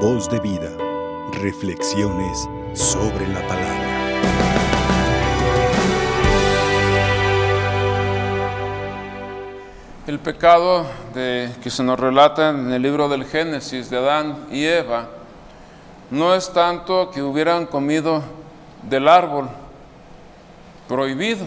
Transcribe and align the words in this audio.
Voz 0.00 0.28
de 0.28 0.38
vida. 0.40 0.70
Reflexiones 1.32 2.46
sobre 2.74 3.26
la 3.28 3.40
palabra. 3.48 3.86
El 10.06 10.18
pecado 10.18 10.84
de, 11.14 11.50
que 11.62 11.70
se 11.70 11.82
nos 11.82 11.98
relata 11.98 12.50
en 12.50 12.70
el 12.72 12.82
libro 12.82 13.08
del 13.08 13.24
Génesis 13.24 13.88
de 13.88 13.96
Adán 13.96 14.46
y 14.50 14.66
Eva 14.66 15.08
no 16.10 16.34
es 16.34 16.52
tanto 16.52 17.10
que 17.10 17.22
hubieran 17.22 17.64
comido 17.64 18.22
del 18.82 19.08
árbol 19.08 19.48
prohibido. 20.86 21.46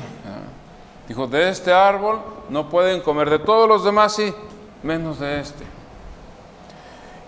Dijo, 1.07 1.27
de 1.27 1.49
este 1.49 1.71
árbol 1.71 2.19
no 2.49 2.67
pueden 2.67 3.01
comer, 3.01 3.29
de 3.29 3.37
todos 3.37 3.69
los 3.69 3.83
demás 3.83 4.15
sí, 4.15 4.33
menos 4.81 5.19
de 5.19 5.39
este. 5.39 5.78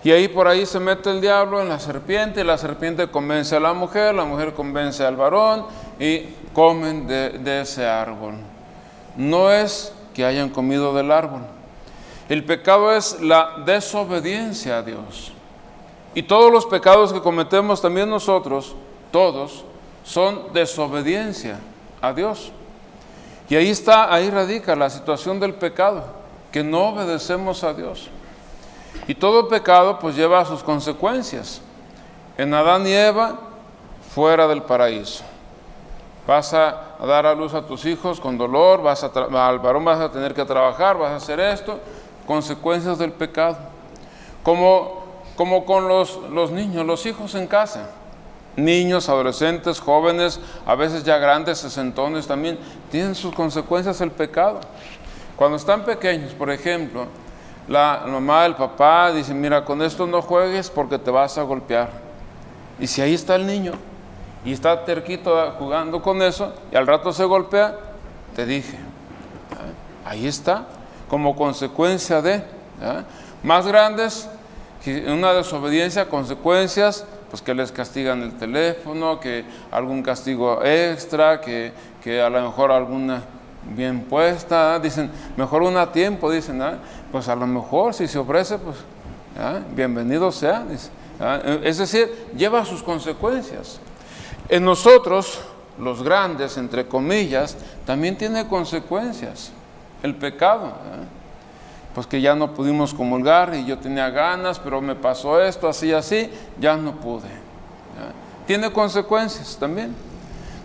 Y 0.04 0.10
ahí 0.10 0.26
por 0.28 0.48
ahí 0.48 0.66
se 0.66 0.80
mete 0.80 1.10
el 1.10 1.20
diablo 1.20 1.60
en 1.60 1.68
la 1.68 1.78
serpiente, 1.78 2.40
y 2.40 2.44
la 2.44 2.58
serpiente 2.58 3.06
convence 3.08 3.54
a 3.56 3.60
la 3.60 3.72
mujer, 3.72 4.14
la 4.14 4.24
mujer 4.24 4.52
convence 4.52 5.04
al 5.04 5.16
varón 5.16 5.66
y 5.98 6.26
comen 6.52 7.06
de, 7.06 7.30
de 7.30 7.60
ese 7.60 7.86
árbol. 7.86 8.34
No 9.16 9.52
es 9.52 9.92
que 10.14 10.24
hayan 10.24 10.48
comido 10.48 10.92
del 10.92 11.12
árbol. 11.12 11.42
El 12.28 12.44
pecado 12.44 12.92
es 12.94 13.20
la 13.20 13.62
desobediencia 13.64 14.78
a 14.78 14.82
Dios. 14.82 15.32
Y 16.14 16.22
todos 16.22 16.52
los 16.52 16.66
pecados 16.66 17.12
que 17.12 17.20
cometemos 17.20 17.80
también 17.80 18.10
nosotros, 18.10 18.74
todos, 19.10 19.64
son 20.04 20.52
desobediencia 20.52 21.58
a 22.00 22.12
Dios. 22.12 22.52
Y 23.48 23.56
ahí 23.56 23.70
está, 23.70 24.12
ahí 24.12 24.30
radica 24.30 24.74
la 24.76 24.90
situación 24.90 25.40
del 25.40 25.54
pecado, 25.54 26.04
que 26.50 26.62
no 26.62 26.88
obedecemos 26.88 27.64
a 27.64 27.74
Dios. 27.74 28.08
Y 29.06 29.14
todo 29.14 29.48
pecado 29.48 29.98
pues 29.98 30.16
lleva 30.16 30.40
a 30.40 30.44
sus 30.44 30.62
consecuencias. 30.62 31.60
En 32.38 32.54
Adán 32.54 32.86
y 32.86 32.92
Eva, 32.92 33.38
fuera 34.14 34.46
del 34.46 34.62
paraíso. 34.62 35.24
Vas 36.26 36.54
a 36.54 36.96
dar 37.04 37.26
a 37.26 37.34
luz 37.34 37.52
a 37.54 37.66
tus 37.66 37.84
hijos 37.84 38.20
con 38.20 38.38
dolor, 38.38 38.82
vas 38.82 39.02
al 39.02 39.58
varón 39.58 39.84
vas 39.84 40.00
a 40.00 40.12
tener 40.12 40.34
que 40.34 40.44
trabajar, 40.44 40.96
vas 40.96 41.10
a 41.10 41.16
hacer 41.16 41.40
esto, 41.40 41.80
consecuencias 42.26 42.98
del 42.98 43.12
pecado. 43.12 43.56
Como, 44.42 45.02
como 45.36 45.64
con 45.64 45.88
los, 45.88 46.16
los 46.30 46.50
niños, 46.50 46.86
los 46.86 47.04
hijos 47.06 47.34
en 47.34 47.46
casa. 47.46 47.90
Niños, 48.54 49.08
adolescentes, 49.08 49.80
jóvenes, 49.80 50.38
a 50.66 50.74
veces 50.74 51.04
ya 51.04 51.16
grandes, 51.16 51.58
sesentones 51.58 52.26
también, 52.26 52.58
tienen 52.90 53.14
sus 53.14 53.34
consecuencias 53.34 54.00
el 54.00 54.10
pecado. 54.10 54.60
Cuando 55.36 55.56
están 55.56 55.84
pequeños, 55.84 56.32
por 56.34 56.50
ejemplo, 56.50 57.06
la 57.68 58.04
mamá, 58.06 58.46
el 58.46 58.54
papá 58.54 59.12
dicen, 59.12 59.40
mira, 59.40 59.64
con 59.64 59.82
esto 59.82 60.06
no 60.06 60.20
juegues 60.20 60.68
porque 60.70 60.98
te 60.98 61.10
vas 61.10 61.38
a 61.38 61.42
golpear. 61.42 61.90
Y 62.78 62.86
si 62.86 63.00
ahí 63.00 63.14
está 63.14 63.36
el 63.36 63.46
niño 63.46 63.72
y 64.44 64.52
está 64.52 64.84
terquito 64.84 65.52
jugando 65.58 66.02
con 66.02 66.20
eso 66.22 66.52
y 66.72 66.76
al 66.76 66.86
rato 66.86 67.12
se 67.12 67.24
golpea, 67.24 67.76
te 68.34 68.44
dije, 68.46 68.76
¿ah? 69.52 70.10
ahí 70.10 70.26
está, 70.26 70.66
como 71.08 71.36
consecuencia 71.36 72.20
de, 72.20 72.42
¿ah? 72.82 73.02
más 73.42 73.66
grandes, 73.66 74.28
una 75.06 75.32
desobediencia, 75.32 76.08
consecuencias, 76.08 77.06
pues 77.30 77.40
que 77.40 77.54
les 77.54 77.70
castigan 77.70 78.22
el 78.22 78.36
teléfono, 78.36 79.20
que 79.20 79.44
algún 79.70 80.02
castigo 80.02 80.64
extra, 80.64 81.40
que, 81.40 81.72
que 82.02 82.20
a 82.20 82.28
lo 82.28 82.42
mejor 82.42 82.72
alguna 82.72 83.22
bien 83.74 84.02
puesta, 84.02 84.78
dicen, 84.78 85.10
mejor 85.36 85.62
una 85.62 85.82
a 85.82 85.92
tiempo, 85.92 86.30
dicen, 86.30 86.62
pues 87.10 87.28
a 87.28 87.36
lo 87.36 87.46
mejor 87.46 87.94
si 87.94 88.08
se 88.08 88.18
ofrece, 88.18 88.58
pues 88.58 88.76
bienvenido 89.74 90.30
sea. 90.32 90.66
Es 91.62 91.78
decir, 91.78 92.28
lleva 92.36 92.64
sus 92.64 92.82
consecuencias. 92.82 93.80
En 94.48 94.64
nosotros, 94.64 95.40
los 95.78 96.02
grandes, 96.02 96.56
entre 96.56 96.86
comillas, 96.86 97.56
también 97.86 98.18
tiene 98.18 98.46
consecuencias 98.48 99.52
el 100.02 100.14
pecado. 100.16 100.72
Pues 101.94 102.06
que 102.06 102.20
ya 102.20 102.34
no 102.34 102.54
pudimos 102.54 102.94
comulgar 102.94 103.54
y 103.54 103.66
yo 103.66 103.78
tenía 103.78 104.10
ganas, 104.10 104.58
pero 104.58 104.80
me 104.80 104.94
pasó 104.94 105.40
esto, 105.40 105.68
así, 105.68 105.92
así, 105.92 106.30
ya 106.58 106.76
no 106.76 106.92
pude. 106.92 107.28
Tiene 108.46 108.72
consecuencias 108.72 109.56
también. 109.58 109.94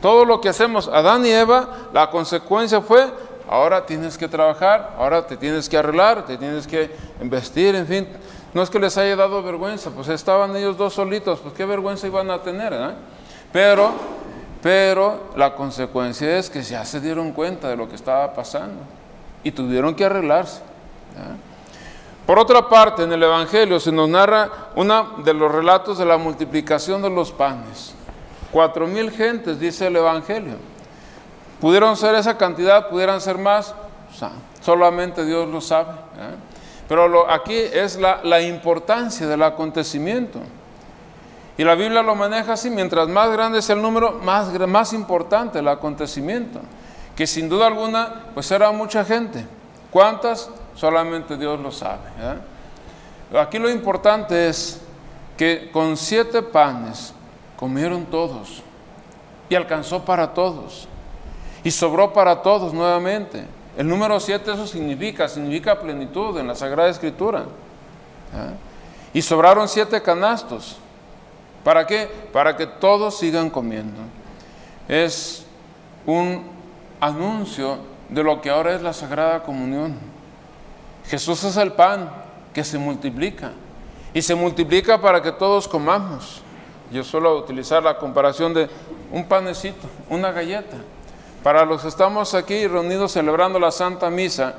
Todo 0.02 0.26
lo 0.26 0.40
que 0.40 0.50
hacemos, 0.50 0.88
Adán 0.88 1.26
y 1.26 1.30
Eva, 1.30 1.70
la 1.94 2.10
consecuencia 2.10 2.82
fue, 2.82 3.12
ahora 3.50 3.86
tienes 3.86 4.18
que 4.18 4.28
trabajar, 4.28 4.96
ahora 4.98 5.26
te 5.26 5.38
tienes 5.38 5.68
que 5.68 5.78
arreglar, 5.78 6.26
te 6.26 6.38
tienes 6.38 6.68
que 6.68 6.96
investir, 7.22 7.76
en 7.76 7.88
fin. 7.88 8.08
No 8.54 8.62
es 8.62 8.70
que 8.70 8.80
les 8.80 8.98
haya 8.98 9.16
dado 9.16 9.42
vergüenza, 9.44 9.90
pues 9.90 10.08
estaban 10.10 10.56
ellos 10.56 10.78
dos 10.78 10.94
solitos, 10.94 11.40
pues 11.40 11.54
qué 11.54 11.66
vergüenza 11.66 12.08
iban 12.08 12.30
a 12.32 12.42
tener, 12.42 12.74
¿eh? 12.74 12.94
Pero, 13.52 13.92
pero 14.62 15.32
la 15.36 15.56
consecuencia 15.56 16.38
es 16.38 16.50
que 16.50 16.62
ya 16.62 16.86
se 16.86 17.00
dieron 17.00 17.32
cuenta 17.32 17.70
de 17.70 17.76
lo 17.76 17.90
que 17.90 17.96
estaba 17.96 18.34
pasando 18.34 18.82
y 19.44 19.52
tuvieron 19.52 19.96
que 19.96 20.06
arreglarse. 20.06 20.62
Por 22.26 22.40
otra 22.40 22.68
parte, 22.68 23.04
en 23.04 23.14
el 23.14 23.24
Evangelio 23.24 23.80
se 23.80 23.92
nos 23.92 24.10
narra 24.10 24.50
uno 24.76 25.16
de 25.24 25.34
los 25.34 25.52
relatos 25.52 25.98
de 25.98 26.06
la 26.06 26.18
multiplicación 26.18 27.02
de 27.02 27.10
los 27.10 27.32
panes. 27.32 27.94
Cuatro 28.52 28.88
mil 28.88 29.12
gentes, 29.12 29.60
dice 29.60 29.88
el 29.88 29.96
Evangelio. 29.96 30.56
Pudieron 31.60 31.98
ser 31.98 32.16
esa 32.16 32.38
cantidad, 32.38 32.90
pudieran 32.90 33.20
ser 33.20 33.38
más, 33.38 33.74
solamente 34.62 35.26
Dios 35.26 35.48
lo 35.50 35.60
sabe. 35.60 35.92
¿eh? 35.92 36.36
Pero 36.88 37.30
aquí 37.30 37.56
es 37.56 37.98
la, 37.98 38.42
importancia 38.42 39.28
del 39.28 39.44
acontecimiento. 39.44 40.40
Y 41.58 41.64
la 41.64 41.74
Biblia 41.74 42.04
lo 42.04 42.16
maneja 42.16 42.54
así, 42.54 42.70
mientras 42.70 43.08
más 43.08 43.32
grande 43.32 43.60
es 43.60 43.70
el 43.70 43.82
número, 43.82 44.14
más, 44.24 44.54
más 44.68 44.94
importante 44.94 45.60
el 45.60 45.68
acontecimiento. 45.68 46.60
Que 47.16 47.26
sin 47.26 47.50
duda 47.50 47.66
alguna, 47.66 48.26
pues 48.36 48.50
era 48.52 48.72
mucha 48.72 49.04
gente. 49.04 49.46
¿Cuántas? 49.90 50.50
Solamente 50.76 51.36
Dios 51.36 51.60
lo 51.60 51.72
sabe. 51.72 52.08
¿eh? 52.20 53.38
Aquí 53.40 53.58
lo 53.58 53.70
importante 53.70 54.48
es 54.48 54.80
que 55.36 55.72
con 55.72 55.98
siete 55.98 56.44
panes 56.44 57.14
Comieron 57.58 58.06
todos 58.06 58.62
y 59.50 59.56
alcanzó 59.56 60.06
para 60.06 60.34
todos 60.34 60.88
y 61.64 61.72
sobró 61.72 62.14
para 62.14 62.42
todos 62.42 62.74
nuevamente. 62.74 63.46
El 63.76 63.88
número 63.88 64.20
siete 64.20 64.54
eso 64.54 64.66
significa, 64.66 65.28
significa 65.28 65.80
plenitud 65.80 66.38
en 66.40 66.48
la 66.48 66.56
Sagrada 66.56 66.90
Escritura. 66.90 67.46
Y 69.14 69.22
sobraron 69.22 69.68
siete 69.68 70.02
canastos. 70.02 70.78
¿Para 71.64 71.86
qué? 71.86 72.10
Para 72.32 72.56
que 72.56 72.66
todos 72.66 73.18
sigan 73.18 73.50
comiendo. 73.50 74.00
Es 74.88 75.46
un 76.06 76.44
anuncio 77.00 77.80
de 78.10 78.24
lo 78.24 78.42
que 78.42 78.50
ahora 78.50 78.74
es 78.74 78.82
la 78.82 78.94
Sagrada 78.94 79.44
Comunión. 79.44 79.98
Jesús 81.08 81.44
es 81.44 81.58
el 81.58 81.74
pan 81.74 82.10
que 82.54 82.64
se 82.64 82.78
multiplica. 82.78 83.52
Y 84.14 84.22
se 84.22 84.36
multiplica 84.36 85.00
para 85.02 85.22
que 85.22 85.32
todos 85.32 85.68
comamos. 85.68 86.42
Yo 86.92 87.04
suelo 87.04 87.38
utilizar 87.38 87.84
la 87.84 87.98
comparación 87.98 88.54
de 88.54 88.70
un 89.12 89.26
panecito, 89.26 89.88
una 90.10 90.32
galleta. 90.32 90.78
Para 91.44 91.66
los 91.66 91.82
que 91.82 91.88
estamos 91.88 92.34
aquí 92.34 92.68
reunidos 92.68 93.12
celebrando 93.12 93.60
la 93.60 93.72
Santa 93.72 94.10
Misa, 94.10 94.56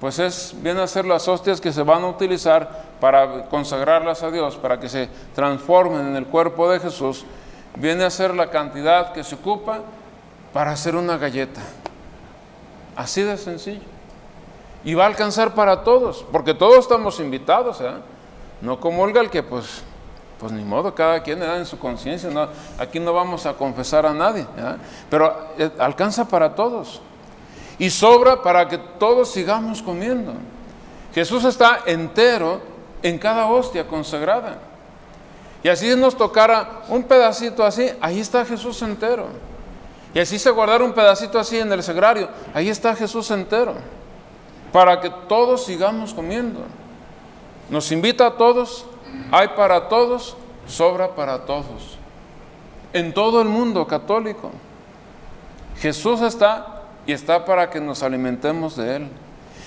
pues 0.00 0.18
es, 0.18 0.54
viene 0.60 0.82
a 0.82 0.86
ser 0.86 1.04
las 1.06 1.26
hostias 1.26 1.60
que 1.60 1.72
se 1.72 1.82
van 1.82 2.02
a 2.02 2.08
utilizar 2.08 2.84
para 3.00 3.46
consagrarlas 3.48 4.22
a 4.22 4.30
Dios, 4.30 4.56
para 4.56 4.78
que 4.78 4.88
se 4.88 5.08
transformen 5.34 6.06
en 6.06 6.16
el 6.16 6.26
cuerpo 6.26 6.70
de 6.70 6.80
Jesús, 6.80 7.24
viene 7.76 8.04
a 8.04 8.10
ser 8.10 8.34
la 8.34 8.50
cantidad 8.50 9.12
que 9.12 9.24
se 9.24 9.34
ocupa 9.34 9.80
para 10.52 10.72
hacer 10.72 10.96
una 10.96 11.16
galleta. 11.16 11.60
Así 12.94 13.22
de 13.22 13.36
sencillo. 13.36 13.82
Y 14.84 14.94
va 14.94 15.04
a 15.04 15.08
alcanzar 15.08 15.54
para 15.54 15.82
todos, 15.82 16.24
porque 16.30 16.54
todos 16.54 16.78
estamos 16.78 17.18
invitados, 17.20 17.80
¿eh? 17.80 17.90
No 18.60 18.80
como 18.80 19.04
el 19.06 19.30
que 19.30 19.42
pues 19.42 19.82
pues 20.38 20.52
ni 20.52 20.64
modo, 20.64 20.94
cada 20.94 21.22
quien 21.22 21.40
da 21.40 21.56
en 21.56 21.64
su 21.64 21.78
conciencia. 21.78 22.30
Aquí 22.78 23.00
no 23.00 23.12
vamos 23.12 23.46
a 23.46 23.54
confesar 23.54 24.04
a 24.04 24.12
nadie, 24.12 24.46
pero 25.08 25.34
eh, 25.58 25.70
alcanza 25.78 26.28
para 26.28 26.54
todos. 26.54 27.00
Y 27.78 27.90
sobra 27.90 28.42
para 28.42 28.68
que 28.68 28.78
todos 28.78 29.30
sigamos 29.30 29.82
comiendo. 29.82 30.34
Jesús 31.14 31.44
está 31.44 31.80
entero 31.86 32.60
en 33.02 33.18
cada 33.18 33.46
hostia 33.46 33.86
consagrada. 33.86 34.58
Y 35.62 35.68
así 35.68 35.96
nos 35.96 36.16
tocara 36.16 36.82
un 36.88 37.02
pedacito 37.02 37.64
así, 37.64 37.90
ahí 38.00 38.20
está 38.20 38.44
Jesús 38.44 38.80
entero. 38.82 39.26
Y 40.14 40.18
así 40.18 40.38
se 40.38 40.50
guardara 40.50 40.84
un 40.84 40.92
pedacito 40.92 41.38
así 41.38 41.58
en 41.58 41.72
el 41.72 41.82
sagrario, 41.82 42.28
ahí 42.54 42.68
está 42.68 42.94
Jesús 42.94 43.30
entero. 43.30 43.74
Para 44.72 45.00
que 45.00 45.10
todos 45.28 45.64
sigamos 45.64 46.12
comiendo. 46.12 46.60
Nos 47.70 47.90
invita 47.90 48.26
a 48.26 48.36
todos 48.36 48.84
hay 49.30 49.48
para 49.48 49.88
todos, 49.88 50.36
sobra 50.66 51.14
para 51.14 51.44
todos. 51.44 51.98
En 52.92 53.12
todo 53.12 53.42
el 53.42 53.48
mundo 53.48 53.86
católico. 53.86 54.50
Jesús 55.78 56.20
está 56.22 56.82
y 57.06 57.12
está 57.12 57.44
para 57.44 57.68
que 57.68 57.80
nos 57.80 58.02
alimentemos 58.02 58.76
de 58.76 58.96
Él. 58.96 59.08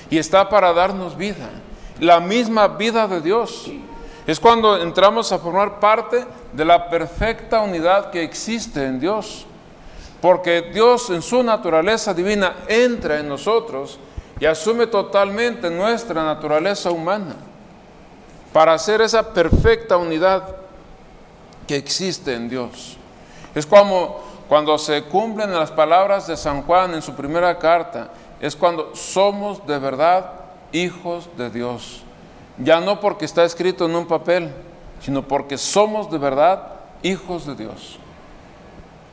Y 0.10 0.18
está 0.18 0.50
para 0.50 0.74
darnos 0.74 1.18
vida. 1.18 1.50
La 2.00 2.19
misma 2.19 2.68
vida 2.68 3.07
de 3.07 3.22
Dios. 3.22 3.69
Es 4.25 4.40
cuando 4.40 4.78
entramos 4.78 5.31
a 5.31 5.40
formar 5.40 5.80
parte 5.80 6.25
de 6.54 6.66
la 6.66 6.90
perfecta 6.90 7.62
unidad 7.62 8.12
que 8.12 8.24
existe 8.24 8.86
en 8.86 9.00
Dios. 9.00 9.46
Porque 10.22 10.62
Dios 10.74 11.10
en 11.10 11.22
su 11.22 11.44
naturaleza 11.44 12.13
divina 12.13 12.56
entra 12.68 13.19
en 13.19 13.30
nosotros 13.30 14.00
y 14.40 14.46
asume 14.46 14.88
totalmente 14.88 15.69
nuestra 15.69 16.24
naturaleza 16.24 16.92
humana 16.92 17.36
para 18.54 18.74
hacer 18.74 19.01
esa 19.01 19.34
perfecta 19.34 19.98
unidad 19.98 20.56
que 21.68 21.75
existe 21.75 22.34
en 22.34 22.50
Dios. 22.50 22.98
Es 23.54 23.66
como 23.66 24.19
cuando 24.48 24.78
se 24.78 25.04
cumplen 25.04 25.54
las 25.54 25.72
palabras 25.72 26.25
de 26.28 26.36
San 26.36 26.63
Juan 26.63 26.94
en 26.96 27.01
su 27.01 27.13
primera 27.13 27.60
carta, 27.60 28.10
es 28.40 28.56
cuando 28.56 28.96
somos 28.96 29.66
de 29.68 29.78
verdad 29.78 30.31
hijos 30.72 31.30
de 31.38 31.50
Dios. 31.50 32.01
Ya 32.57 32.80
no 32.80 33.00
porque 33.00 33.25
está 33.25 33.44
escrito 33.44 33.86
en 33.86 33.96
un 33.96 34.07
papel, 34.07 34.51
sino 35.01 35.22
porque 35.22 35.57
somos 35.57 36.10
de 36.10 36.18
verdad 36.18 36.63
hijos 37.04 37.46
de 37.46 37.56
Dios. 37.56 38.00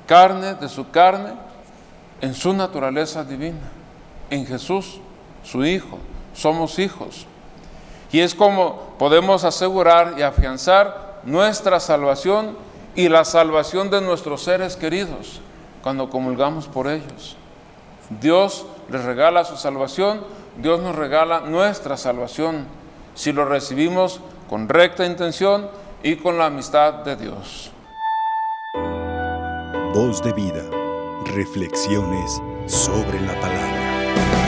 Carne 0.06 0.54
de 0.54 0.68
su 0.68 0.90
carne 0.90 1.34
en 2.20 2.34
su 2.34 2.52
naturaleza 2.52 3.24
divina. 3.24 3.70
En 4.30 4.46
Jesús, 4.46 5.00
su 5.44 5.64
Hijo. 5.64 5.98
Somos 6.34 6.78
hijos. 6.78 7.26
Y 8.12 8.20
es 8.20 8.34
como 8.34 8.94
podemos 8.98 9.44
asegurar 9.44 10.14
y 10.18 10.22
afianzar 10.22 11.20
nuestra 11.24 11.80
salvación 11.80 12.56
y 12.94 13.08
la 13.08 13.24
salvación 13.24 13.90
de 13.90 14.00
nuestros 14.00 14.42
seres 14.42 14.76
queridos 14.76 15.40
cuando 15.82 16.08
comulgamos 16.08 16.66
por 16.66 16.88
ellos. 16.88 17.36
Dios 18.20 18.66
les 18.90 19.04
regala 19.04 19.44
su 19.44 19.56
salvación, 19.56 20.22
Dios 20.56 20.80
nos 20.80 20.96
regala 20.96 21.40
nuestra 21.40 21.96
salvación 21.96 22.66
si 23.14 23.32
lo 23.32 23.44
recibimos 23.44 24.20
con 24.48 24.68
recta 24.68 25.04
intención 25.04 25.68
y 26.02 26.16
con 26.16 26.38
la 26.38 26.46
amistad 26.46 26.94
de 27.04 27.16
Dios. 27.16 27.72
Voz 29.92 30.22
de 30.22 30.32
vida, 30.32 30.62
reflexiones 31.24 32.40
sobre 32.66 33.20
la 33.20 33.40
palabra. 33.40 34.45